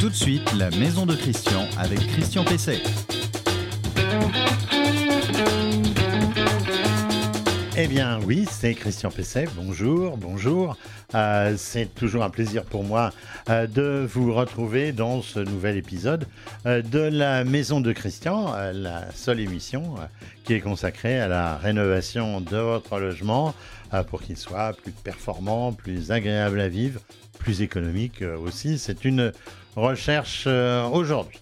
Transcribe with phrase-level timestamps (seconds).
[0.00, 2.82] Tout de suite, la maison de Christian avec Christian Pesset.
[7.76, 9.46] Eh bien oui, c'est Christian Pesset.
[9.56, 10.76] Bonjour, bonjour.
[11.14, 13.12] Euh, c'est toujours un plaisir pour moi
[13.48, 16.26] euh, de vous retrouver dans ce nouvel épisode
[16.66, 19.94] euh, de la Maison de Christian, la seule émission
[20.44, 23.54] qui est consacrée à la rénovation de votre logement
[24.08, 27.00] pour qu'il soit plus performant, plus agréable à vivre,
[27.38, 28.78] plus économique aussi.
[28.78, 29.32] C'est une
[29.76, 31.40] recherche aujourd'hui.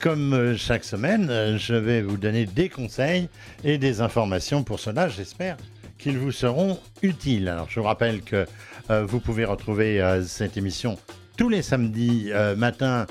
[0.00, 3.28] comme chaque semaine, je vais vous donner des conseils
[3.64, 5.56] et des informations pour cela, j'espère
[6.00, 7.48] qu'ils vous seront utiles.
[7.48, 8.46] Alors je vous rappelle que
[8.90, 10.98] euh, vous pouvez retrouver euh, cette émission
[11.40, 13.06] tous les samedis euh, matin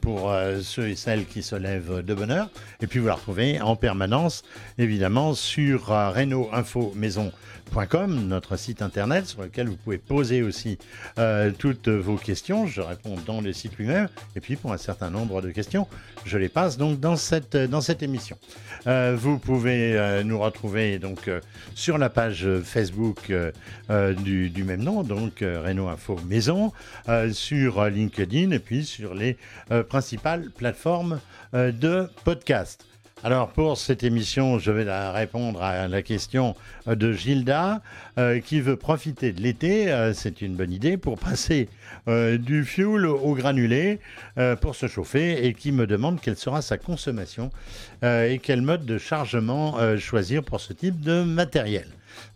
[0.00, 2.48] pour ceux et celles qui se lèvent de bonne heure.
[2.80, 4.44] Et puis vous la retrouvez en permanence,
[4.78, 7.32] évidemment, sur Renault Info Maison
[8.08, 10.78] notre site internet sur lequel vous pouvez poser aussi
[11.18, 12.66] euh, toutes vos questions.
[12.66, 14.08] Je réponds dans le site lui-même.
[14.36, 15.86] Et puis pour un certain nombre de questions,
[16.24, 18.36] je les passe donc dans cette, dans cette émission.
[18.86, 21.30] Euh, vous pouvez euh, nous retrouver donc
[21.74, 23.32] sur la page Facebook
[23.88, 26.72] du, même nom, donc Renault Info Maison,
[27.38, 29.36] sur LinkedIn et puis sur les
[29.88, 31.20] principales plateformes
[31.52, 32.84] de podcast.
[33.24, 36.54] Alors pour cette émission, je vais répondre à la question
[36.86, 37.82] de Gilda
[38.16, 41.68] euh, qui veut profiter de l'été, euh, c'est une bonne idée, pour passer
[42.06, 43.98] euh, du fuel au granulé
[44.60, 47.50] pour se chauffer et qui me demande quelle sera sa consommation
[48.02, 51.88] et quel mode de chargement choisir pour ce type de matériel.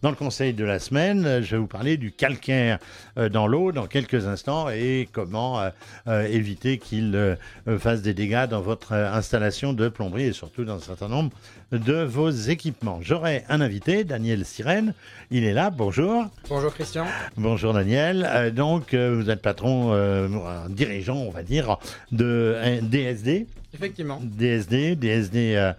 [0.02, 2.78] Dans le conseil de la semaine, je vais vous parler du calcaire
[3.18, 5.70] euh, dans l'eau dans quelques instants et comment euh,
[6.08, 7.38] euh, éviter qu'il
[7.78, 11.30] fasse des dégâts dans votre installation de plomberie et surtout dans un certain nombre
[11.70, 12.98] de vos équipements.
[13.02, 14.94] J'aurai un invité, Daniel Sirène.
[15.30, 15.70] Il est là.
[15.70, 16.26] Bonjour.
[16.48, 17.06] Bonjour Christian.
[17.36, 18.52] Bonjour Daniel.
[18.54, 19.96] donc vous êtes patron,
[20.68, 21.78] dirigeant, on va dire,
[22.10, 23.46] de DSD.
[23.74, 24.20] Effectivement.
[24.22, 25.54] DSD, DSD.
[25.56, 25.72] Euh,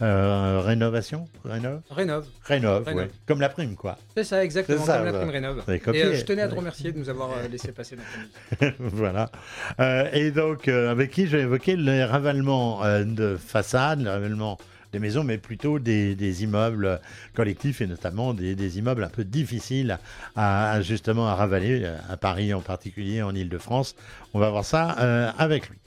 [0.00, 2.26] rénovation Rénove Rénove.
[2.44, 3.98] Rénove, Comme la prime, quoi.
[4.14, 5.64] C'est ça, exactement, comme la prime Rénove.
[5.68, 9.30] Et euh, je tenais à te remercier de nous avoir euh, laissé passer notre Voilà.
[10.12, 14.58] et donc, avec qui je vais évoquer le ravalement de façade, le ravalement
[14.92, 17.00] des maisons, mais plutôt des, immeubles
[17.34, 19.98] collectifs et notamment des, immeubles un peu difficiles
[20.34, 23.94] à, justement à ravaler, à Paris en particulier, en Ile-de-France.
[24.34, 24.88] On va voir ça
[25.38, 25.78] avec lui.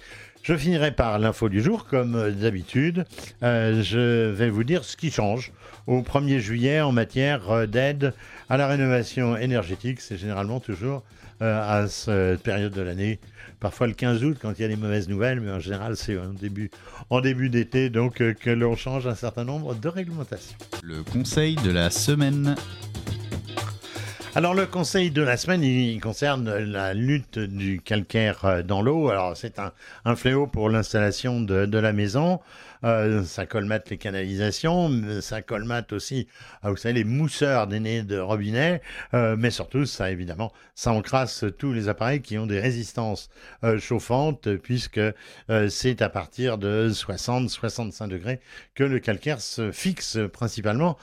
[0.43, 3.05] Je finirai par l'info du jour, comme d'habitude.
[3.43, 5.53] Euh, je vais vous dire ce qui change
[5.87, 8.13] au 1er juillet en matière euh, d'aide
[8.49, 10.01] à la rénovation énergétique.
[10.01, 11.03] C'est généralement toujours
[11.41, 13.21] euh, à cette période de l'année,
[13.61, 16.17] parfois le 15 août quand il y a des mauvaises nouvelles, mais en général c'est
[16.17, 16.69] en début,
[17.09, 20.57] en début d'été donc que l'on change un certain nombre de réglementations.
[20.83, 22.55] Le conseil de la semaine.
[24.35, 29.09] Alors le conseil de la semaine, il concerne la lutte du calcaire euh, dans l'eau.
[29.09, 32.39] Alors c'est un, fléau pour l'installation de, la maison.
[32.83, 36.27] Euh, ça colmate les canalisations, ça colmate aussi,
[36.65, 38.81] euh, vous savez, les mousseurs des nez de robinet,
[39.13, 43.29] euh, mais surtout, ça évidemment, ça encrasse tous les appareils qui ont des résistances
[43.79, 44.99] chauffantes, puisque
[45.69, 48.39] c'est à partir de 60-65 degrés
[48.75, 50.97] que le calcaire se fixe principalement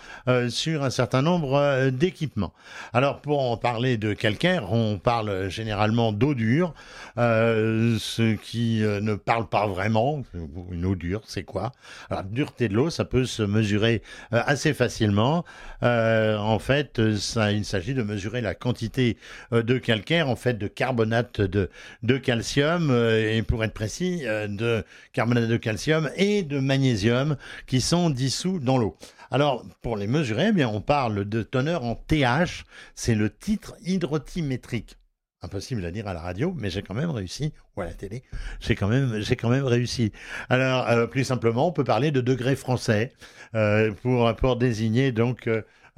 [0.49, 2.53] sur un certain nombre d'équipements.
[2.93, 6.75] Alors, pour en parler de calcaire, on parle généralement d'eau dure,
[7.17, 10.23] ce qui ne parle pas vraiment.
[10.71, 11.70] Une eau dure, c'est quoi?
[12.09, 15.45] Alors, la dureté de l'eau, ça peut se mesurer euh, assez facilement.
[15.83, 19.17] Euh, en fait, ça, il s'agit de mesurer la quantité
[19.53, 21.69] euh, de calcaire, en fait, de carbonate de,
[22.19, 27.37] calcium, et pour être précis, de carbonate de calcium et de magnésium
[27.67, 28.97] qui sont dissous dans l'eau.
[29.31, 32.65] Alors, pour les mesurer, eh on parle de teneur en TH,
[32.95, 35.00] c'est le titre hydrotimétrique
[35.43, 38.23] impossible à dire à la radio, mais j'ai quand même réussi, ou à la télé,
[38.61, 40.13] j'ai quand même, réussi.
[40.49, 43.13] Alors, euh, plus simplement, on peut parler de degré français
[43.55, 45.49] euh, pour pour désigner donc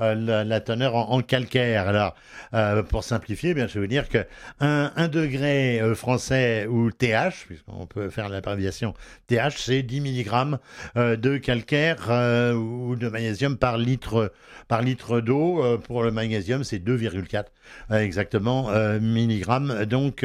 [0.03, 1.89] euh, la, teneur en, calcaire.
[1.89, 2.15] Alors,
[2.55, 4.27] euh, pour simplifier, bien, je vous dire que
[4.61, 8.95] un, degré euh, français ou TH, puisqu'on peut faire l'abréviation
[9.29, 10.59] TH, c'est 10 mg
[10.97, 12.09] de calcaire
[12.57, 14.33] ou de magnésium par litre
[14.69, 15.63] par litre d'eau.
[15.85, 17.45] pour le magnésium, c'est 2,4
[17.91, 20.25] exactement milligrammes donc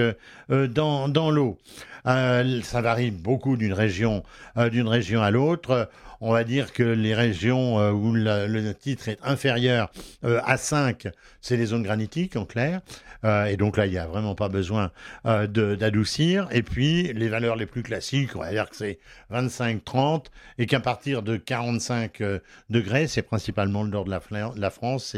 [0.50, 1.58] dans, dans l'eau.
[2.06, 4.24] ça varie beaucoup d'une région,
[4.72, 5.90] d'une région à l'autre
[6.22, 9.92] on va dire que les régions euh, où le titre est inférieur
[10.24, 11.08] euh, à 5,
[11.42, 12.82] c'est les zones granitiques en clair.
[13.24, 14.92] Euh, et donc là, il n'y a vraiment pas besoin
[15.26, 16.48] d'adoucir.
[16.52, 19.00] Et puis, les valeurs les plus classiques, on va dire que c'est
[19.32, 20.26] 25-30
[20.58, 22.22] et qu'à partir de 45
[22.70, 25.16] degrés, c'est principalement le nord de la, France,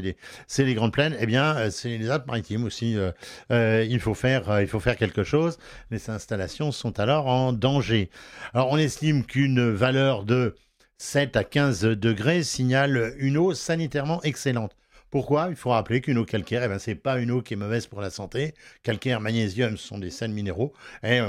[0.47, 1.15] c'est les, grandes plaines.
[1.19, 2.97] Eh bien, c'est les Alpes-Maritimes aussi.
[3.49, 5.57] il, faut faire, il faut faire quelque chose.
[5.91, 8.09] Les installations sont alors en danger.
[8.53, 10.55] Alors, on estime qu'une valeur de
[11.01, 14.75] 7 à 15 degrés signale une eau sanitairement excellente.
[15.09, 15.47] Pourquoi?
[15.49, 17.57] Il faut rappeler qu'une eau calcaire, eh ben, ce n'est pas une eau qui est
[17.57, 18.53] mauvaise pour la santé.
[18.83, 20.73] Calcaire, magnésium, ce sont des sels minéraux.
[21.01, 21.21] Et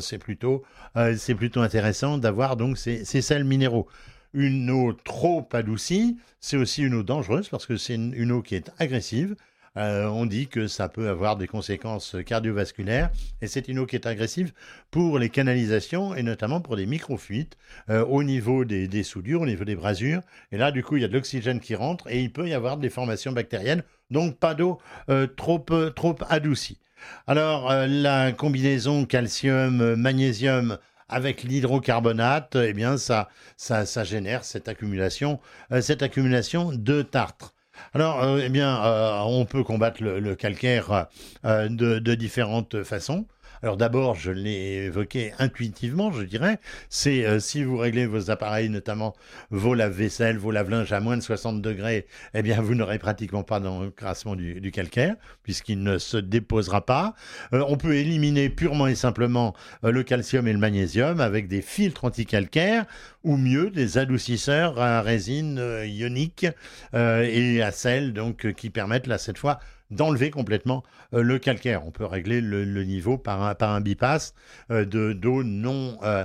[0.00, 0.62] c'est plutôt,
[0.96, 3.88] euh, plutôt intéressant d'avoir donc ces, ces, sels minéraux.
[4.32, 8.54] Une eau trop adoucie, c'est aussi une eau dangereuse parce que c'est une eau qui
[8.54, 9.34] est agressive.
[9.76, 13.94] Euh, on dit que ça peut avoir des conséquences cardiovasculaires et c'est une eau qui
[13.94, 14.52] est agressive
[14.90, 17.56] pour les canalisations et notamment pour des microfuites
[17.88, 20.22] euh, au niveau des, soudures, au niveau des brasures.
[20.50, 22.52] Et là, du coup, il y a de l'oxygène qui rentre et il peut y
[22.52, 25.64] avoir des formations bactériennes, donc pas d'eau euh, trop,
[25.94, 26.78] trop adoucie.
[27.26, 30.76] Alors, la combinaison calcium-magnésium
[31.08, 35.40] avec l'hydrocarbonate, eh bien, ça, ça, génère cette accumulation,
[35.80, 37.54] cette accumulation de tartre.
[37.94, 41.06] Alors, euh, eh bien, euh, on peut combattre le, calcaire
[41.44, 43.26] euh, de, différentes façons.
[43.62, 46.58] Alors d'abord, je l'ai évoqué intuitivement, je dirais,
[46.88, 49.14] c'est euh, si vous réglez vos appareils, notamment
[49.50, 53.60] vos lave-vaisselle, vos lave-linges à moins de 60 degrés, eh bien vous n'aurez pratiquement pas
[53.60, 57.14] d'encrassement du, du calcaire, puisqu'il ne se déposera pas.
[57.52, 59.54] Euh, on peut éliminer purement et simplement
[59.84, 62.86] euh, le calcium et le magnésium avec des filtres anticalcaires,
[63.24, 66.46] ou mieux, des adoucisseurs à résine ionique
[66.94, 69.60] et à sel, donc qui permettent là cette fois
[69.90, 70.82] d'enlever complètement
[71.14, 71.86] euh, le calcaire.
[71.86, 74.34] On peut régler le, niveau par un, par bypass
[74.70, 76.24] euh, de d'eau non, euh,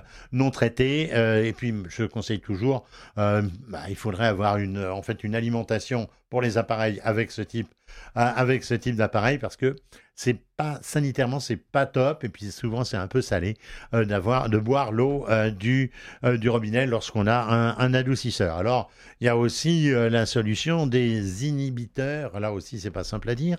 [0.52, 1.10] traitée.
[1.46, 2.86] et puis, je conseille toujours,
[3.16, 3.42] bah,
[3.90, 7.68] il faudrait avoir une alimentation pour les appareils avec ce type,
[8.14, 9.76] avec ce type d'appareil parce que
[10.16, 13.58] c'est pas sanitairement c'est pas top et puis souvent c'est un peu salé
[13.94, 15.92] euh, d'avoir de boire l'eau euh, du
[16.24, 17.36] euh, du robinet lorsqu'on a
[17.78, 18.56] un, adoucisseur.
[18.56, 18.90] Alors
[19.20, 22.40] il y a aussi la solution des inhibiteurs.
[22.40, 23.58] Là aussi c'est pas simple à dire.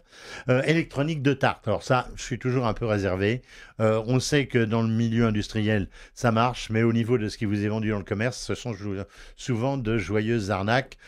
[0.64, 1.68] électronique de tarte.
[1.68, 3.42] Alors ça je suis toujours un peu réservé.
[3.78, 7.44] on sait que dans le milieu industriel ça marche, mais au niveau de ce qui
[7.44, 8.74] vous est vendu dans le commerce, ce sont
[9.36, 10.98] souvent de joyeuses arnaques.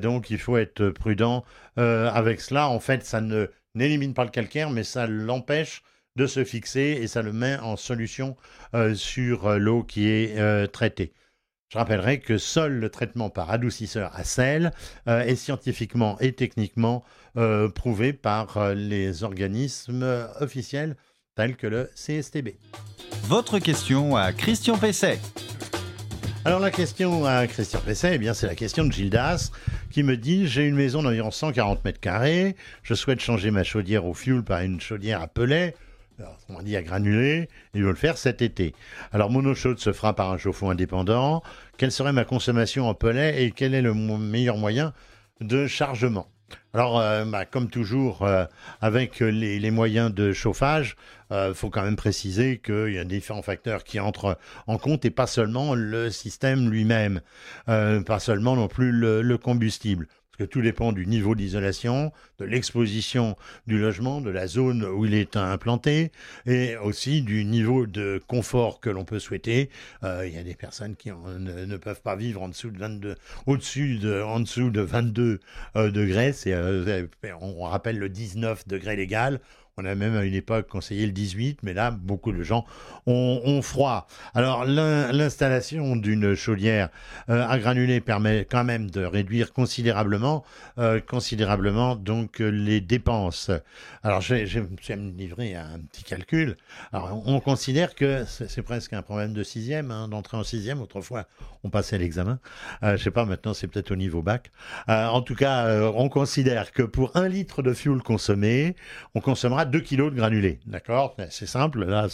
[0.00, 1.44] donc il faut être prudent
[1.76, 2.68] avec cela.
[2.68, 5.82] En fait ça ne n'élimine pas le calcaire, mais ça l'empêche
[6.16, 8.36] de se fixer et ça le met en solution
[8.74, 11.12] euh, sur euh, l'eau qui est euh, traitée.
[11.68, 14.70] Je rappellerai que seul le traitement par adoucisseur à sel
[15.06, 17.02] est scientifiquement et techniquement
[17.74, 20.94] prouvé par les organismes officiels
[21.34, 22.50] tels que le CSTB.
[23.24, 25.18] Votre question à Christian Pesset.
[26.46, 29.50] Alors la question à Christian Pesset, eh bien c'est la question de Gildas
[29.90, 32.54] qui me dit j'ai une maison d'environ 140 mètres carrés,
[32.84, 35.74] je souhaite changer ma chaudière au fioul par une chaudière à pelet,
[36.48, 38.76] on dit à granulés, il veut le faire cet été.
[39.10, 41.42] Alors mon eau chaude se fera par un chauffe-eau indépendant.
[41.78, 44.92] Quelle serait ma consommation en pelet et quel est le meilleur moyen
[45.40, 46.28] de chargement?
[46.76, 48.44] Alors, euh, bah, comme toujours, euh,
[48.82, 50.96] avec les, moyens de chauffage,
[51.30, 55.06] il euh, faut quand même préciser qu'il y a différents facteurs qui entrent en compte
[55.06, 57.22] et pas seulement le système lui-même,
[57.66, 60.06] pas seulement non plus le combustible
[60.38, 63.36] que tout dépend du niveau d'isolation, de l'exposition
[63.66, 66.12] du logement, de la zone où il est implanté,
[66.46, 69.70] et aussi du niveau de confort que l'on peut souhaiter.
[70.04, 73.14] Euh, il y a des personnes qui ne, peuvent pas vivre en dessous de 22,
[73.46, 75.40] au-dessus de, en dessous de 22
[75.76, 76.32] euh, degrés.
[76.46, 77.06] Euh,
[77.40, 79.40] on rappelle le 19 degrés légal.
[79.78, 82.64] On a même à une époque conseillé le 18, mais là, beaucoup de gens
[83.04, 84.06] ont, froid.
[84.34, 86.88] Alors, l'installation d'une chaudière
[87.28, 90.44] euh, à granulés permet quand même de réduire considérablement,
[90.78, 93.50] euh, considérablement donc les dépenses.
[94.02, 96.56] Alors, je, vais me livrer à un petit calcul.
[96.94, 100.80] Alors, on considère que c'est presque un problème de sixième, hein, d'entrer en sixième.
[100.80, 101.26] Autrefois,
[101.64, 102.38] on passait l'examen.
[102.82, 104.50] Euh, je sais pas, maintenant, c'est peut-être au niveau bac.
[104.88, 108.74] Euh, en tout cas, on considère que pour un litre de fuel consommé,
[109.14, 110.58] on consommera 2 kilos de granulés.
[110.66, 111.16] D'accord?
[111.30, 112.06] C'est simple, là,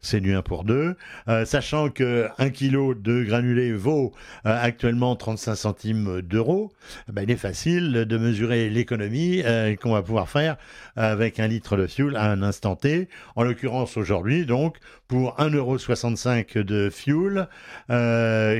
[0.00, 0.96] c'est du 1 pour 2.
[1.28, 4.12] Euh, sachant que 1 kilo de granulés vaut
[4.46, 6.72] euh, actuellement 35 centimes d'euros,
[7.08, 10.56] ben, il est facile de mesurer l'économie euh, qu'on va pouvoir faire
[10.96, 13.08] avec un litre de fuel à un instant T.
[13.36, 14.76] En l'occurrence, aujourd'hui, donc,
[15.08, 17.48] pour 1,65€ de fuel,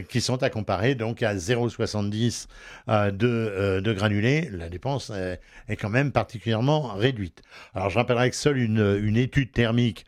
[0.08, 2.46] qui sont à comparer donc à 0,70
[2.88, 7.42] de, de granulés, la dépense est, quand même particulièrement réduite.
[7.74, 10.06] Alors, je rappellerai que seule une, étude thermique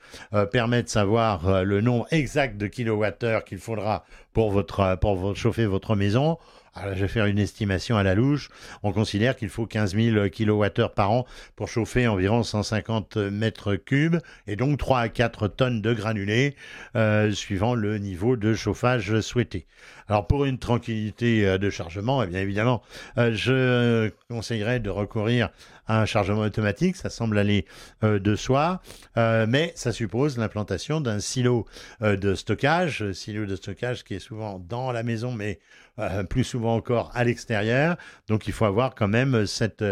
[0.52, 4.64] permet de savoir le nombre exact de kilowattheures qu'il faudra pour
[5.34, 6.38] chauffer votre maison.
[6.74, 8.50] Alors, je vais faire une estimation à la louche.
[8.82, 14.18] On considère qu'il faut 15 000 kWh par an pour chauffer environ 150 mètres cubes
[14.46, 16.54] et donc 3 à 4 tonnes de granulés
[16.96, 19.66] euh, suivant le niveau de chauffage souhaité.
[20.08, 22.82] Alors pour une tranquillité euh, de chargement, eh bien évidemment,
[23.16, 25.50] euh, je conseillerais de recourir
[25.86, 26.96] à un chargement automatique.
[26.96, 27.64] Ça semble aller
[28.02, 28.82] de soi,
[29.16, 31.64] mais ça suppose l'implantation d'un silo
[32.02, 35.60] de stockage, silo de stockage qui est souvent dans la maison, mais
[35.98, 37.96] euh, plus souvent encore à l'extérieur.
[38.28, 39.84] Donc il faut avoir quand même cette,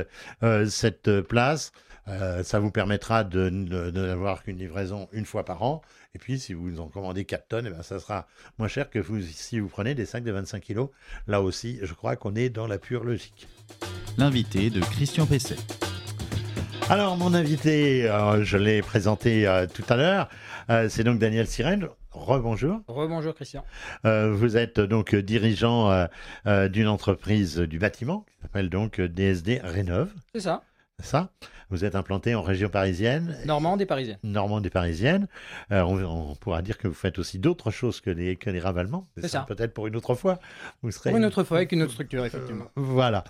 [0.42, 1.72] euh, cette place.
[2.08, 5.82] Euh, ça vous permettra de, n'avoir qu'une livraison une fois par an.
[6.14, 9.00] Et puis, si vous en commandez 4 tonnes, eh ben, ça sera moins cher que
[9.00, 10.90] vous, si vous prenez des sacs de 25 kilos.
[11.26, 13.48] Là aussi, je crois qu'on est dans la pure logique.
[14.16, 15.56] L'invité de Christian Pesset.
[16.88, 18.08] Alors, mon invité,
[18.42, 19.44] je l'ai présenté
[19.74, 20.28] tout à l'heure,
[20.88, 21.88] c'est donc Daniel Sirène.
[22.16, 22.80] Rebonjour.
[22.88, 23.64] Rebonjour Christian.
[24.06, 26.06] Euh, vous êtes donc dirigeant euh,
[26.46, 30.12] euh, d'une entreprise du bâtiment qui s'appelle donc DSD Rénov.
[30.34, 30.62] C'est ça.
[30.98, 31.28] Ça.
[31.68, 33.36] Vous êtes implanté en région parisienne.
[33.44, 34.18] Normande et parisienne.
[34.22, 35.28] Normande et parisienne.
[35.70, 39.06] On, pourra dire que vous faites aussi d'autres choses que les, que les ravalements.
[39.18, 39.44] C'est ça.
[39.46, 40.38] Peut-être pour une autre fois.
[40.82, 41.10] Vous serez...
[41.10, 42.66] Pour une autre fois avec une autre structure, effectivement.
[42.76, 43.24] voilà.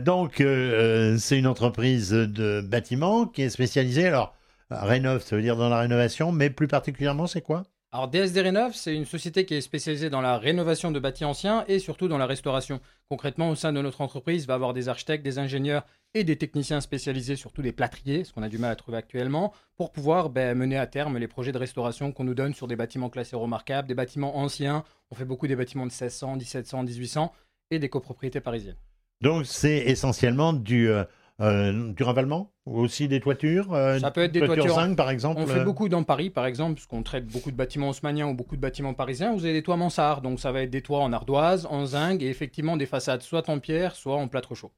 [0.00, 4.08] donc, c'est une entreprise de bâtiment qui est spécialisée.
[4.08, 4.34] Alors,
[4.70, 7.62] Rénov, ça veut dire dans la rénovation, mais plus particulièrement, c'est quoi?
[7.92, 11.64] Alors DSD Rénov, c'est une société qui est spécialisée dans la rénovation de bâtis anciens
[11.68, 12.80] et surtout dans la restauration.
[13.08, 16.80] Concrètement, au sein de notre entreprise, va avoir des architectes, des ingénieurs et des techniciens
[16.80, 20.56] spécialisés, surtout des plâtriers, ce qu'on a du mal à trouver actuellement, pour pouvoir ben,
[20.58, 23.86] mener à terme les projets de restauration qu'on nous donne sur des bâtiments classés remarquables,
[23.86, 24.84] des bâtiments anciens.
[25.10, 27.32] On fait beaucoup des bâtiments de 1600, 1700, 1800
[27.70, 28.76] et des copropriétés parisiennes.
[29.20, 30.90] Donc c'est essentiellement du...
[30.90, 31.04] Euh,
[31.42, 35.10] euh, du ravalement ou aussi des toitures euh, Ça peut être des toitures 5 par
[35.10, 35.42] exemple.
[35.42, 38.34] On fait beaucoup dans Paris par exemple, parce qu'on traite beaucoup de bâtiments haussmanniens ou
[38.34, 39.34] beaucoup de bâtiments parisiens.
[39.34, 42.22] Vous avez des toits mansards, donc ça va être des toits en ardoise, en zinc
[42.22, 44.72] et effectivement des façades soit en pierre, soit en plâtre chaud.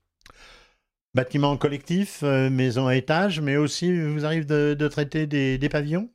[1.15, 6.11] Bâtiments collectifs, euh, maisons à étage, mais aussi vous arrive de, traiter des, pavillons?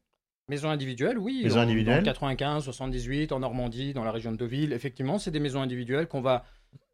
[0.50, 1.40] Maisons individuelles, oui.
[1.44, 2.04] Maisons individuelles.
[2.04, 4.74] 95, 78, en Normandie, dans la région de Deauville.
[4.74, 6.44] Effectivement, c'est des maisons individuelles qu'on va,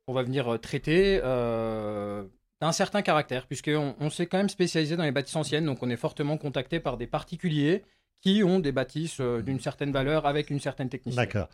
[0.08, 1.20] on va venir traiter
[2.62, 5.90] d'un certain caractère, puisqu'on on, s'est quand même spécialisé dans les bâtisses anciennes, donc on
[5.90, 7.84] est fortement contacté par des particuliers
[8.22, 11.16] qui ont des bâtisses euh, d'une certaine valeur avec une certaine technique.
[11.16, 11.48] D'accord.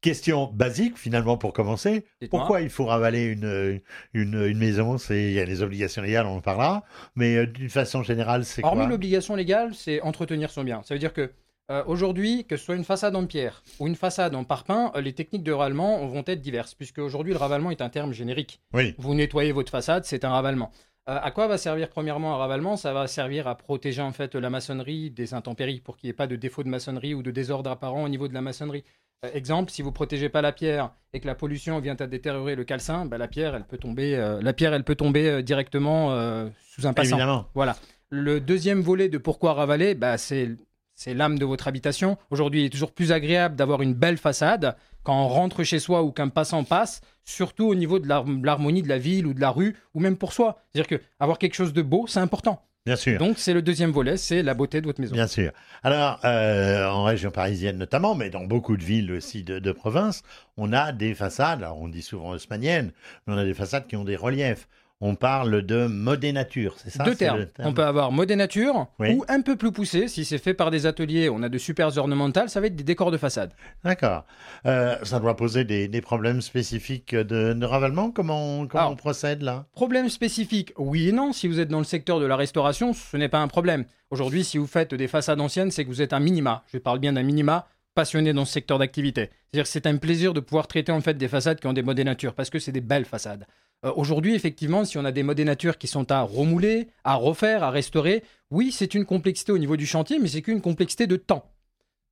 [0.00, 2.04] Question basique finalement pour commencer.
[2.28, 3.80] Pourquoi il faut ravaler une,
[4.12, 4.96] une, maison?
[5.08, 6.84] Il y a les obligations légales, on en parlera.
[7.16, 8.72] Mais euh, d'une façon générale, c'est quoi?
[8.72, 10.82] Hormis l'obligation légale, c'est entretenir son bien.
[10.84, 11.32] Ça veut dire que
[11.70, 15.00] euh, aujourd'hui, que ce soit une façade en pierre ou une façade en parpaing, euh,
[15.00, 18.60] les techniques de ravalement vont être diverses, puisque aujourd'hui le ravalement est un terme générique.
[18.98, 20.70] Vous nettoyez votre façade, c'est un ravalement.
[21.08, 22.76] Euh, à quoi va servir premièrement un ravalement?
[22.76, 26.14] Ça va servir à protéger en fait la maçonnerie des intempéries pour qu'il n'y ait
[26.14, 28.84] pas de défaut de maçonnerie ou de désordre apparent au niveau de la maçonnerie.
[29.32, 32.64] exemple, si vous protégez pas la pierre et que la pollution vient à détériorer le
[32.64, 36.10] calcin, bah, la pierre elle peut tomber, la pierre elle peut tomber directement
[36.62, 37.16] sous un passant.
[37.16, 37.46] Évidemment.
[37.54, 37.76] Voilà.
[38.10, 40.50] Le deuxième volet de pourquoi ravaler, bah, c'est
[41.04, 42.16] c'est l'âme de votre habitation.
[42.30, 46.02] Aujourd'hui, il est toujours plus agréable d'avoir une belle façade quand on rentre chez soi
[46.02, 49.50] ou qu'un passant passe, surtout au niveau de l'harmonie de la ville ou de la
[49.50, 50.62] rue, ou même pour soi.
[50.72, 52.62] C'est-à-dire que avoir quelque chose de beau, c'est important.
[52.86, 53.18] Bien sûr.
[53.18, 55.14] Donc c'est le deuxième volet, c'est la beauté de votre maison.
[55.14, 55.52] Bien sûr.
[55.82, 60.22] Alors, euh, en région parisienne notamment, mais dans beaucoup de villes aussi de, province,
[60.56, 62.92] on a des façades, alors on dit souvent haussmanniennes,
[63.26, 64.68] mais on a des façades qui ont des reliefs
[65.06, 67.46] on parle de modénature, c'est ça Deux termes.
[67.58, 71.28] On peut avoir modénature ou un peu plus poussé, si c'est fait par des ateliers,
[71.28, 73.52] on a de super ornementales, ça va être des décors de façade.
[73.84, 74.24] D'accord.
[74.64, 79.66] Euh, ça doit poser des, problèmes spécifiques de, ravalement Comment, on procède là?
[79.74, 81.34] Problèmes spécifiques, oui et non.
[81.34, 83.84] Si vous êtes dans le secteur de la restauration, ce n'est pas un problème.
[84.10, 86.64] Aujourd'hui, si vous faites des façades anciennes, c'est que vous êtes un minima.
[86.72, 89.30] Je parle bien d'un minima passionné dans ce secteur d'activité.
[89.52, 91.82] C'est-à-dire que c'est un plaisir de pouvoir traiter en fait des façades qui ont des
[91.82, 93.46] modénatures parce que c'est des belles façades.
[93.84, 97.70] Euh, aujourd'hui, effectivement, si on a des modénatures qui sont à remouler, à refaire, à
[97.70, 101.50] restaurer, oui, c'est une complexité au niveau du chantier, mais c'est qu'une complexité de temps.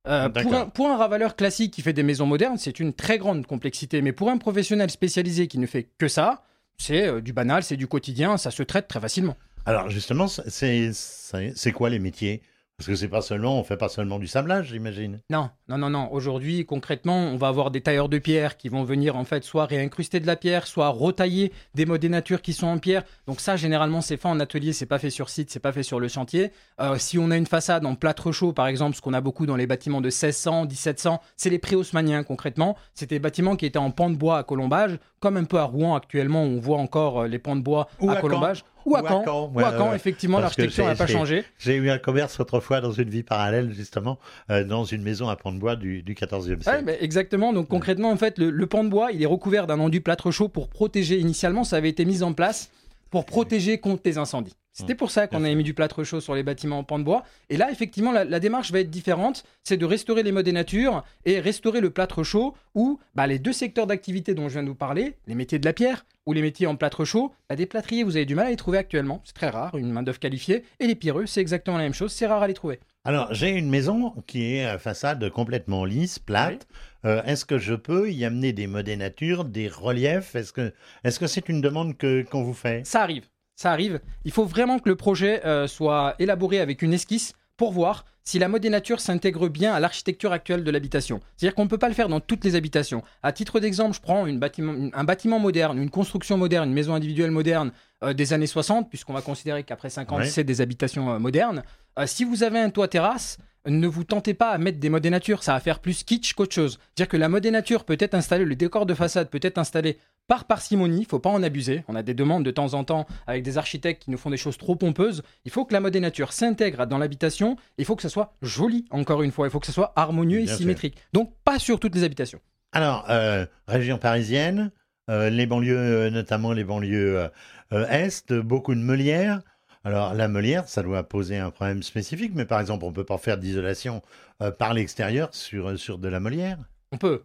[0.07, 3.17] Euh, pour, un, pour, un, ravaleur classique qui fait des maisons modernes, c'est une très
[3.17, 4.01] grande complexité.
[4.01, 6.43] Mais pour un professionnel spécialisé qui ne fait que ça,
[6.77, 9.37] c'est euh, du banal, c'est du quotidien, ça se traite très facilement.
[9.65, 12.41] Alors justement, c'est quoi les métiers?
[12.77, 15.19] Parce que c'est pas seulement, on fait pas seulement du sablage, j'imagine.
[15.29, 16.11] Non, non, non, non.
[16.11, 19.65] Aujourd'hui, concrètement, on va avoir des tailleurs de pierre qui vont venir en fait soit
[19.65, 23.03] réincruster de la pierre, soit retailler des modénatures qui sont en pierre.
[23.27, 25.83] Donc ça, généralement, c'est fait en atelier, c'est pas fait sur site, c'est pas fait
[25.83, 26.51] sur le chantier.
[26.81, 29.45] Euh, si on a une façade en plâtre chaud, par exemple, ce qu'on a beaucoup
[29.45, 32.75] dans les bâtiments de 1600, 1700, c'est les pré-haussmanniens concrètement.
[32.95, 35.63] C'était des bâtiments qui étaient en pan de bois à colombage comme un peu à
[35.63, 38.65] Rouen actuellement, où on voit encore euh, les pans de bois Ou à à colombage.
[38.85, 39.51] Ou à Caen.
[39.53, 39.95] Ou ouais, à Caen, ouais.
[39.95, 41.43] effectivement, l'architecture n'a pas changé.
[41.59, 45.35] J'ai eu un commerce autrefois dans une vie parallèle, justement, euh, dans une maison à
[45.35, 46.97] pont de bois du, du 14e Ouais, siècle.
[46.99, 47.53] exactement.
[47.53, 50.31] Donc concrètement, en fait, le, le pan de bois, il est recouvert d'un enduit plâtre
[50.31, 51.17] chaud pour protéger.
[51.19, 52.69] Initialement, ça avait été mis en place
[53.09, 54.55] pour protéger contre les incendies.
[54.73, 57.03] C'était pour ça qu'on avait mis du plâtre chaud sur les bâtiments en pan de
[57.03, 57.23] bois.
[57.49, 59.43] Et là, effectivement, la, la démarche va être différente.
[59.63, 63.37] C'est de restaurer les modes et nature et restaurer le plâtre chaud où bah, les
[63.37, 66.33] deux secteurs d'activité dont je viens de vous parler, les métiers de la pierre ou
[66.33, 68.79] les métiers en plâtre chaud, bah, des plâtriers, vous avez du mal à les trouver
[68.79, 69.21] actuellement.
[69.25, 70.63] C'est très rare, une main-d'œuvre qualifiée.
[70.79, 72.11] Et les pierreux, c'est exactement la même chose.
[72.11, 72.79] C'est rare à les trouver.
[73.05, 76.65] Alors, j'ai une maison qui est à façade complètement lisse, plate.
[77.05, 80.35] Euh, Est-ce que je peux y amener des modés nature, des reliefs?
[80.35, 82.87] Est-ce que est-ce que c'est une demande que qu'on vous fait?
[82.87, 83.25] Ça arrive,
[83.55, 83.99] ça arrive.
[84.25, 88.39] Il faut vraiment que le projet euh, soit élaboré avec une esquisse pour voir si
[88.39, 91.19] la mode et nature s'intègre bien à l'architecture actuelle de l'habitation.
[91.35, 93.03] C'est-à-dire qu'on ne peut pas le faire dans toutes les habitations.
[93.21, 96.73] À titre d'exemple, je prends une bâtiment- une- un bâtiment moderne, une construction moderne, une
[96.73, 100.25] maison individuelle moderne euh, des années 60, puisqu'on va considérer qu'après 50, Ouais.
[100.27, 101.63] c'est des habitations euh, modernes.
[102.05, 105.09] Si vous avez un toit terrasse, ne vous tentez pas à mettre des modes et
[105.09, 106.79] nature, ça va faire plus kitsch qu'autre chose.
[106.79, 109.57] C'est-à-dire que la mode et nature peut être installée, le décor de façade peut être
[109.57, 111.83] installé par parcimonie, il faut pas en abuser.
[111.87, 114.37] On a des demandes de temps en temps avec des architectes qui nous font des
[114.37, 115.21] choses trop pompeuses.
[115.45, 117.57] Il faut que la mode et nature s'intègre dans l'habitation.
[117.77, 119.47] Il faut que ça soit joli, encore une fois.
[119.47, 120.97] Il faut que ça soit harmonieux et Bien symétrique.
[121.11, 122.39] Donc pas sur toutes les habitations.
[122.71, 124.71] Alors, euh, région parisienne,
[125.09, 127.29] euh, les banlieues, euh, notamment les banlieues
[127.73, 129.41] euh, est, beaucoup de meulières.
[129.85, 133.17] Alors, la meulière, ça doit poser un problème spécifique, mais par exemple, on peut pas
[133.17, 134.01] faire d'isolation
[134.41, 136.57] euh, par l'extérieur sur, sur de la meulière.
[136.91, 137.23] On peut.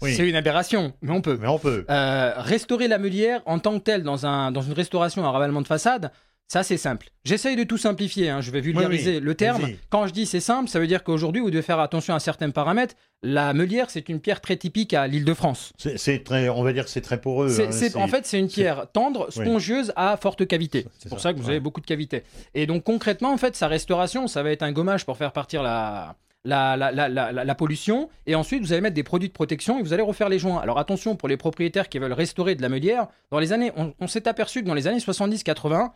[0.00, 0.14] Oui.
[0.14, 1.38] C'est une aberration, mais on peut.
[1.40, 1.84] Mais on peut.
[1.88, 5.62] Euh, restaurer la meulière en tant que telle dans, un, dans une restauration, un ravalement
[5.62, 6.10] de façade,
[6.52, 7.08] ça c'est simple.
[7.24, 9.62] J'essaye de tout simplifier, hein, je vais vulgariser oui, le terme.
[9.62, 9.78] vas-y.
[9.88, 12.50] Quand je dis c'est simple, ça veut dire qu'aujourd'hui vous devez faire attention à certains
[12.50, 12.94] paramètres.
[13.22, 15.72] La meulière, c'est une pierre très typique à l'île de France.
[15.78, 17.48] C'est c'est très, on va dire que c'est très poreux.
[17.48, 20.86] C'est- hein, c'est- en fait, c'est une pierre tendre, spongieuse à forte cavité.
[20.98, 21.50] C'est pour ça, ça que vous ouais.
[21.52, 22.22] avez beaucoup de cavités.
[22.54, 25.62] Et donc concrètement, en fait, sa restauration, ça va être un gommage pour faire partir
[25.62, 28.10] la, la, la- la- la pollution.
[28.26, 30.60] Et ensuite, vous allez mettre des produits de protection et vous allez refaire les joints.
[30.60, 33.06] Alors attention pour les propriétaires qui veulent restaurer de la meulière.
[33.30, 35.92] Dans les années, on, on s'est aperçu que dans les années 70-80,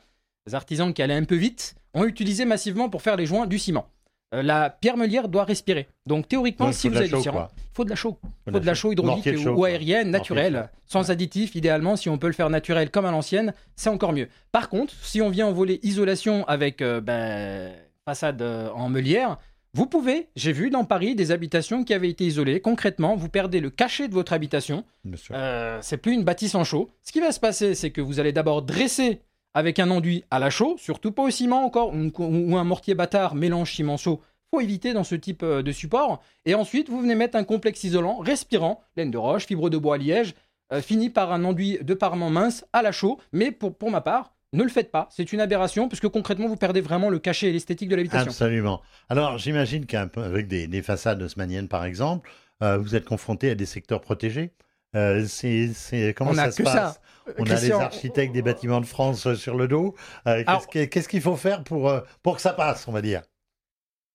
[0.46, 3.58] les artisans qui allaient un peu vite ont utilisé massivement pour faire les joints du
[3.58, 3.88] ciment.
[4.34, 5.88] Euh, la pierre meulière doit respirer.
[6.04, 8.18] Donc théoriquement, Donc, si vous avez du ciment, il faut de la chaux.
[8.46, 12.26] Il faut de la chaux hydraulique ou aérienne, naturelle, sans additif, idéalement, si on peut
[12.26, 14.28] le faire naturel comme à l'ancienne, c'est encore mieux.
[14.52, 17.72] Par contre, si on vient en volet isolation avec euh, ben,
[18.04, 19.38] façade euh, en meulière,
[19.76, 22.60] vous pouvez, j'ai vu dans Paris des habitations qui avaient été isolées.
[22.60, 24.84] Concrètement, vous perdez le cachet de votre habitation.
[25.32, 26.88] Euh, c'est plus une bâtisse en chaux.
[27.02, 29.20] Ce qui va se passer, c'est que vous allez d'abord dresser
[29.56, 33.34] avec un enduit à la chaux, surtout pas au ciment encore, ou, un mortier bâtard
[33.34, 34.20] mélange ciment-chaux.
[34.50, 36.22] Faut éviter dans ce type euh, de support.
[36.44, 39.96] Et ensuite, vous venez mettre un complexe isolant, respirant, laine de roche, fibre de bois,
[39.96, 40.34] liège,
[40.74, 43.18] euh, fini par un enduit de parement mince à la chaux.
[43.32, 45.08] Mais pour, ma part, ne le faites pas.
[45.10, 48.28] C'est une aberration, puisque concrètement, vous perdez vraiment le cachet et l'esthétique de l'habitation.
[48.28, 48.82] Absolument.
[49.08, 52.30] Alors, j'imagine qu'avec des, des façades haussmanniennes, par exemple,
[52.62, 54.52] euh, vous êtes confronté à des secteurs protégés?
[54.94, 56.74] Euh, c'est, c'est- comment On ça n'a se que passe?
[56.74, 57.00] Ça.
[57.38, 59.94] On a les architectes des bâtiments de France euh, sur le dos.
[60.28, 62.92] Euh, qu'est-ce, Alors- que- qu'est-ce qu'il faut faire pour, euh, pour que ça passe, on
[62.92, 63.22] va dire?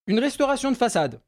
[0.08, 1.20] Une restauration de façade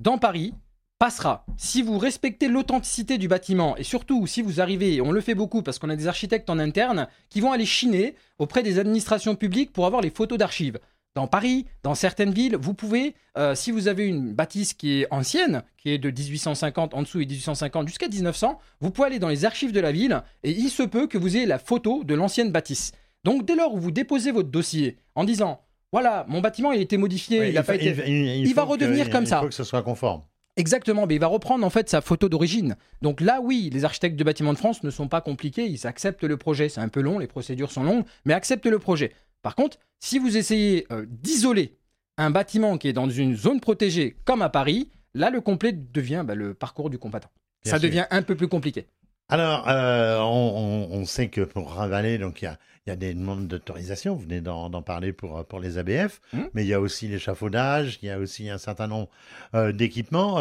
[0.00, 0.54] dans Paris
[0.98, 5.20] passera si vous respectez l'authenticité du bâtiment et surtout si vous arrivez, et on le
[5.20, 8.78] fait beaucoup parce qu'on a des architectes en interne qui vont aller chiner auprès des
[8.78, 10.78] administrations publiques pour avoir les photos d'archives.
[11.14, 15.06] Dans Paris, dans certaines villes, vous pouvez, euh, si vous avez une bâtisse qui est
[15.12, 19.28] ancienne, qui est de 1850 en dessous et 1850 jusqu'à 1900, vous pouvez aller dans
[19.28, 22.14] les archives de la ville et il se peut que vous ayez la photo de
[22.14, 22.90] l'ancienne bâtisse.
[23.22, 25.60] Donc dès lors où vous déposez votre dossier en disant
[25.92, 27.94] voilà, mon bâtiment il a été modifié, il, a fa- pas été...
[28.10, 29.40] il il va que- redevenir comme il ça.
[29.40, 30.22] faut que ce soit conforme.
[30.56, 32.74] Exactement, mais il va reprendre en fait sa photo d'origine.
[33.02, 36.24] Donc là, oui, les architectes de bâtiments de France ne sont pas compliqués, ils acceptent
[36.24, 36.68] le projet.
[36.68, 39.12] C'est un peu long, les procédures sont longues, mais acceptent le projet.
[39.44, 41.76] Par contre, si vous essayez euh, d'isoler
[42.18, 46.24] un bâtiment qui est dans une zone protégée comme à Paris, là, le complet devient
[46.26, 47.30] bah, le parcours du combattant.
[47.62, 47.88] Bien Ça sûr.
[47.88, 48.86] devient un peu plus compliqué.
[49.28, 52.92] Alors, euh, on, on- on sait que pour ravaler, donc il y a, il y
[52.92, 54.14] a des demandes d'autorisation.
[54.14, 56.48] Vous venez d'en, parler pour, pour les ABF, Mhm.
[56.54, 59.08] mais il y a aussi l'échafaudage, il y a aussi un certain nombre
[59.54, 60.40] euh, d'équipements.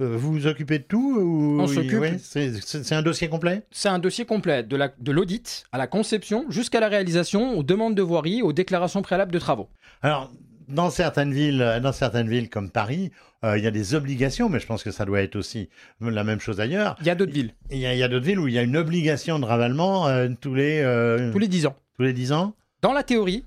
[0.00, 1.60] Euh, euh, vous vous occupez de tout ou...
[1.60, 2.00] On s'occupe.
[2.00, 3.62] ouais, c'est, un dossier complet?
[3.70, 7.62] C'est un dossier complet, de, la, de l'audit à la conception jusqu'à la réalisation, aux
[7.62, 9.68] demandes de voirie, aux déclarations préalables de travaux.
[10.02, 10.32] Alors,
[10.68, 13.10] dans certaines villes, dans certaines villes comme Paris,
[13.44, 15.68] euh, il y a des obligations, mais je pense que ça doit être aussi
[16.00, 16.96] la même chose ailleurs.
[17.00, 18.76] Il y a d'autres villes, Il y a, d'autres villes où il y a une
[18.76, 21.76] obligation de ravalement euh, tous les euh, tous les 10 ans.
[21.96, 22.54] tous les 10 ans?
[22.82, 23.44] Dans la théorie,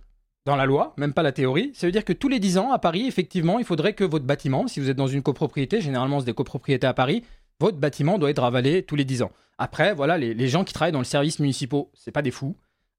[0.49, 2.71] dans la loi, même pas la théorie, ça veut dire que tous les 10 ans,
[2.71, 6.19] à Paris, effectivement, il faudrait que votre bâtiment, si vous êtes dans une copropriété, généralement
[6.19, 7.23] c'est des copropriétés à Paris,
[7.59, 9.31] votre bâtiment doit être ravalé tous les 10 ans.
[9.59, 12.55] Après, voilà, les, les gens qui travaillent dans le service municipaux, c'est pas des fous.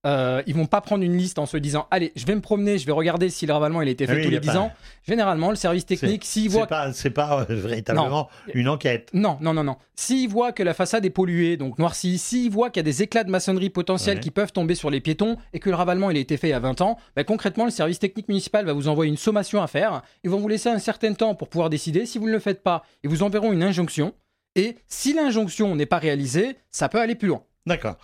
[0.07, 2.79] Euh, ils vont pas prendre une liste en se disant allez je vais me promener
[2.79, 4.41] je vais regarder si le ravalement il a été fait Ah oui, tous les a
[4.41, 4.73] 10 pas- ans
[5.07, 9.11] généralement le service technique s'il voit pas, c'est pas euh, véritablement une enquête.
[9.13, 9.77] non, non, non, non.
[9.97, 13.03] S'il voit que la façade est polluée, donc noircie, s'il voit qu'il y a des
[13.03, 14.23] éclats de maçonnerie potentiels Ouais.
[14.23, 16.53] qui peuvent tomber sur les piétons et que le ravalement il a été fait il
[16.53, 19.63] y a 20 ans, bah, concrètement, le service technique municipal va vous envoyer une sommation
[19.63, 20.01] à faire.
[20.25, 22.07] Ils vont vous laisser un certain temps pour pouvoir décider.
[22.07, 24.15] Si vous ne le faites pas, ils vous enverront une injonction.
[24.57, 27.43] Et si l'injonction n'est pas réalisée, ça peut aller plus loin.
[27.67, 27.99] D'accord.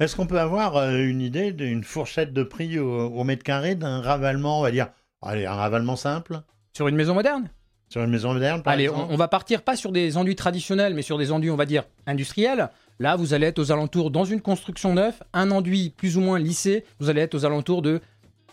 [0.00, 3.74] Est-ce qu'on peut avoir euh, une idée d'une fourchette de prix au, au mètre carré
[3.74, 4.88] d'un ravalement, on va dire,
[5.20, 6.40] allez, un ravalement simple?
[6.72, 7.50] Sur une maison moderne?
[7.88, 11.02] Sur une maison moderne, par Allez, on va partir pas sur des enduits traditionnels, mais
[11.02, 12.70] sur des enduits, on va dire, industriels.
[12.98, 16.38] Là, vous allez être aux alentours, dans une construction neuve, un enduit plus ou moins
[16.38, 18.00] lissé, vous allez être aux alentours de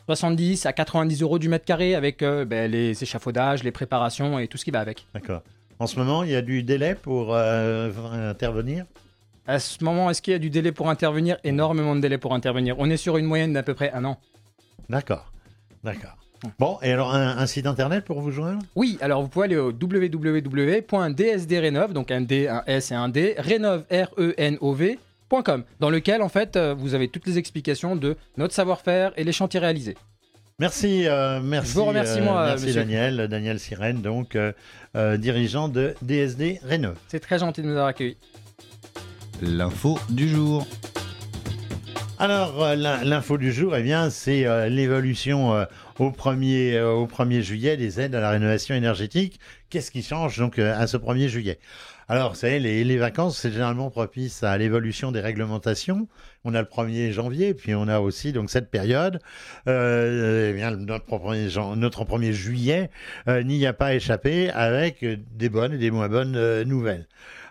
[0.07, 4.47] 70 à 90 euros du mètre carré avec euh, ben, les échafaudages, les préparations et
[4.47, 5.05] tout ce qui va avec.
[5.13, 5.41] D'accord.
[5.79, 7.91] En ce moment, il y a du délai pour euh,
[8.29, 8.85] intervenir?
[9.49, 11.37] À ce moment, est-ce qu'il y a du délai pour intervenir?
[11.43, 12.75] Énormément de délai pour intervenir.
[12.77, 14.19] On est sur une moyenne d'à peu près un an.
[14.89, 15.31] D'accord.
[15.83, 16.15] D'accord.
[16.59, 18.61] Bon, et alors un, un site internet pour vous joindre?
[18.75, 23.33] Oui, alors vous pouvez aller au www.dsdrenov, donc un D, un S et un D,
[23.39, 24.99] renov, R-E-N-O-V,
[25.43, 29.23] .com, dans lequel en fait euh, vous avez toutes les explications de notre savoir-faire et
[29.23, 29.97] les chantiers réalisés.
[30.59, 31.71] Merci, euh, merci.
[31.71, 32.81] Je vous remercie, euh, moi, merci monsieur.
[32.81, 34.53] Daniel, Daniel Sirène, donc euh,
[35.17, 36.97] dirigeant de DSD Rénov.
[37.07, 38.17] C'est très gentil de nous avoir accueillis.
[39.41, 40.67] L'info du jour.
[42.17, 45.63] Alors, euh, l'in- l'info du jour, eh bien, c'est euh, l'évolution euh,
[45.99, 49.39] au, 1er, euh, au 1er juillet des aides à la rénovation énergétique.
[49.69, 51.59] Qu'est-ce qui change donc à ce 1er juillet?
[52.09, 56.09] Alors, vous savez, les, vacances, c'est généralement propice à l'évolution des réglementations.
[56.43, 59.19] On a le 1er janvier, puis on a aussi donc cette période.
[59.67, 62.89] Eh bien, notre 1er, jan- notre 1er juillet
[63.27, 65.05] n'y a pas échappé avec
[65.37, 67.07] des bonnes et des moins bonnes nouvelles.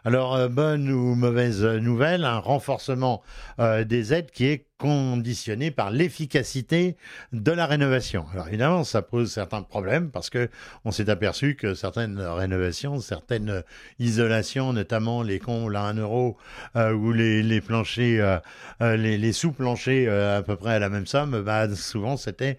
[0.08, 3.22] Alors, euh, bonne ou mauvaise nouvelle, un renforcement
[3.60, 6.96] euh, des aides qui est conditionné par l'efficacité
[7.32, 8.24] de la rénovation.
[8.32, 10.48] Alors évidemment, ça pose certains problèmes parce que
[10.84, 13.64] on s'est aperçu que certaines rénovations, certaines
[13.98, 16.36] isolations, notamment les combles à 1 euro
[16.76, 18.38] euh, ou les, les planchers, euh,
[18.80, 22.58] euh, les, sous-planchers à peu près à la même somme, bah, souvent c'était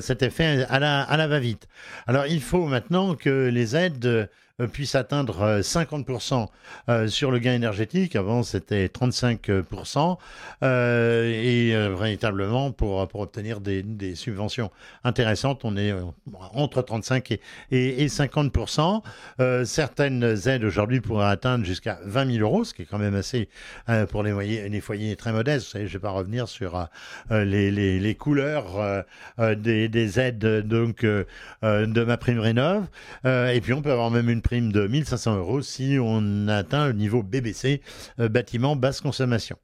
[0.00, 1.68] c'était fait à la, à la va-vite.
[2.06, 4.28] Alors il faut maintenant que les aides
[4.68, 6.46] puissent atteindre euh, 50%
[6.88, 8.16] euh, sur le gain énergétique.
[8.16, 10.18] Avant, c'était 35%.
[10.62, 14.70] Euh, et euh, véritablement, pour, obtenir des, subventions
[15.04, 16.02] intéressantes, on est euh,
[16.54, 19.02] entre 35 et, et, et 50%.
[19.40, 23.14] Euh, certaines aides aujourd'hui pourraient atteindre jusqu'à 20 000 euros, ce qui est quand même
[23.14, 23.48] assez
[23.88, 25.72] euh, pour les foyers, très modestes.
[25.72, 26.88] Je ne vais pas revenir sur
[27.30, 29.04] les, couleurs
[29.38, 32.86] des, des aides donc de ma prime rénov.
[33.24, 36.92] Et puis on peut avoir même une prime de 1500 euros si on atteint le
[36.92, 37.80] niveau BBC,
[38.18, 39.56] bâtiment basse consommation.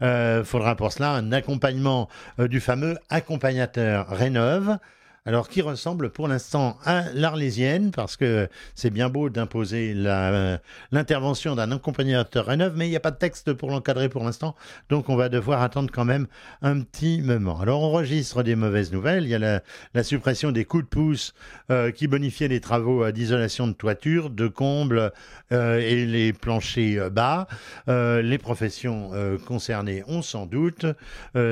[0.00, 4.78] Il faudra pour cela un accompagnement euh, du fameux accompagnateur Rénov.
[5.24, 10.58] Alors, qui ressemble pour l'instant à l'Arlésienne, parce que c'est bien beau d'imposer euh,
[10.90, 14.56] l'intervention d'un accompagnateur Rénov, mais il n'y a pas de texte pour l'encadrer pour l'instant,
[14.88, 16.26] donc on va devoir attendre quand même
[16.60, 17.60] un petit moment.
[17.60, 19.22] Alors, on registre des mauvaises nouvelles.
[19.22, 19.62] Il y a
[19.94, 21.34] la, suppression des coups de pouce
[21.70, 25.12] euh, qui bonifiaient les travaux euh, d'isolation de toiture, de combles
[25.52, 27.46] et les planchers bas.
[27.86, 29.10] Les professions
[29.46, 30.86] concernées, on s'en doute,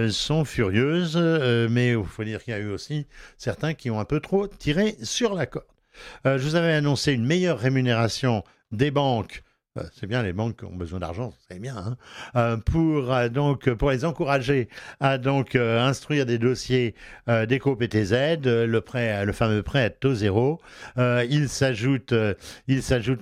[0.08, 1.18] sont furieuses,
[1.70, 3.06] mais il faut dire qu'il y a eu aussi
[3.36, 5.66] certains qui ont un peu trop tiré sur la corde.
[6.26, 9.42] Euh, je vous avais annoncé une meilleure rémunération des banques.
[9.78, 11.96] Euh, C'est bien, les banques ont besoin d'argent, c'est bien, hein,
[12.34, 16.96] euh, pour euh, donc pour les encourager à donc instruire des dossiers
[17.28, 18.12] d'éco-PTZ,
[18.44, 18.66] le
[19.24, 20.60] le fameux prêt à taux zéro.
[20.96, 22.12] Il s'ajoute,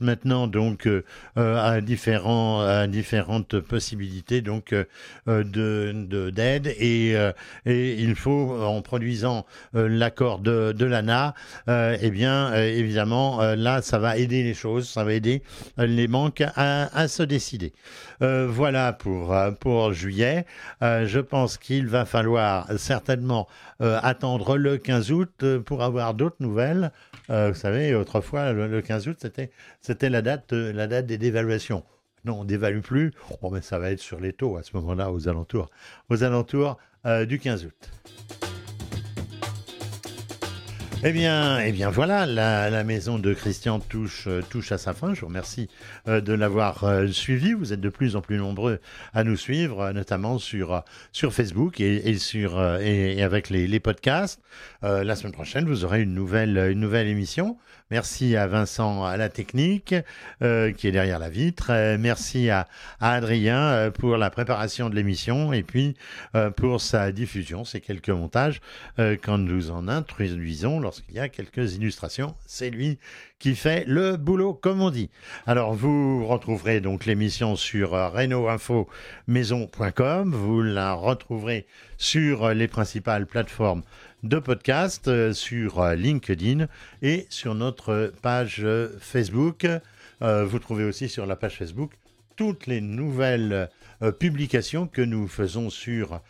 [0.01, 0.89] maintenant donc
[1.37, 4.53] à différents, à différentes possibilités de
[5.27, 7.13] de- d'aide et
[7.67, 11.35] et il faut en produisant l'accord de de l'ANA,
[11.69, 15.43] eh bien évidemment là ça va aider les choses, ça va aider
[15.77, 17.73] les banques à, se décider.
[18.23, 20.47] Euh, voilà pour euh, pour juillet.
[20.83, 23.49] Euh, je pense qu'il va falloir certainement
[23.81, 26.91] attendre le 15 août pour avoir d'autres nouvelles.
[27.29, 29.27] Vous savez, autrefois le, le 15 août
[29.81, 31.85] c'était la date la date des dévaluations.
[32.25, 33.13] Non, on dévalue plus.
[33.41, 35.71] Bon, mais ça va être sur les taux à ce moment-là, aux alentours,
[36.09, 36.79] aux alentours
[37.27, 38.48] du 15 août.
[41.05, 45.15] Eh bien, eh bien voilà, la, maison de Christian touche, euh, touche à sa fin.
[45.15, 45.69] Je vous remercie
[46.09, 47.53] euh, de l'avoir euh, suivi.
[47.53, 48.81] Vous êtes de plus en plus nombreux
[49.15, 50.83] à nous suivre, notamment sur,
[51.31, 54.41] Facebook et, sur, et, avec les, podcasts.
[54.83, 57.57] la semaine prochaine, vous aurez une nouvelle émission.
[57.91, 59.95] Merci à Vincent à la technique
[60.43, 61.69] euh, qui est derrière la vitre.
[61.71, 62.69] Euh, merci à,
[63.01, 65.97] Adrien euh, pour la préparation de l'émission et puis
[66.57, 68.61] pour sa diffusion, ces quelques montages
[68.97, 72.35] quand nous en introduisons lorsqu'il y a quelques illustrations.
[72.47, 72.99] C'est lui
[73.39, 75.11] qui fait le boulot, comme on dit.
[75.47, 78.49] Alors, vous retrouverez donc l'émission sur reno
[79.27, 80.33] maison.com.
[80.35, 81.67] Vous la retrouverez
[81.99, 83.83] sur les principales plateformes
[84.23, 86.67] de podcast euh, sur euh, LinkedIn
[87.03, 89.67] et sur notre page euh, Facebook.
[90.21, 91.93] vous trouvez aussi sur la page Facebook
[92.35, 93.69] toutes les nouvelles
[94.21, 96.21] publications que nous faisons sur,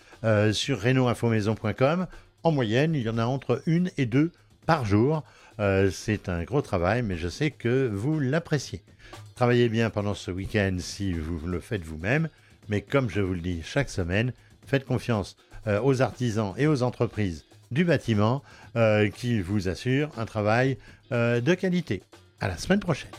[0.52, 2.06] sur reno-info-maison.com.
[2.42, 4.30] En moyenne, il y en a entre une et deux
[4.66, 5.22] par jour.
[5.58, 8.82] C'est un gros travail, mais je sais que vous l'appréciez.
[9.34, 12.28] Travaillez bien pendant ce week-end si vous le faites vous-même,
[12.68, 14.32] mais comme je vous le dis chaque semaine,
[14.66, 15.36] faites confiance
[15.82, 18.42] aux artisans et aux entreprises du bâtiment
[18.76, 20.78] euh, qui vous assure un travail
[21.12, 22.02] euh, de qualité.
[22.40, 23.10] À la semaine prochaine.